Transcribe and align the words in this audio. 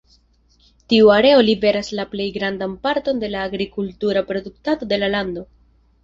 Tiu 0.91 1.09
areo 1.15 1.41
liveras 1.49 1.91
la 1.99 2.05
plej 2.13 2.25
grandan 2.37 2.73
parton 2.87 3.21
de 3.23 3.29
la 3.33 3.43
agrikultura 3.49 4.23
produktado 4.31 4.89
de 4.95 4.99
la 5.03 5.11
lando. 5.17 5.45